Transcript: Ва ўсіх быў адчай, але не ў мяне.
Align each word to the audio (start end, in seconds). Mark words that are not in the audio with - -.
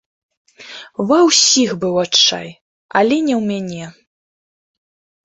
Ва 1.11 1.19
ўсіх 1.27 1.69
быў 1.83 1.93
адчай, 2.03 2.49
але 3.01 3.15
не 3.27 3.35
ў 3.37 3.43
мяне. 3.51 3.85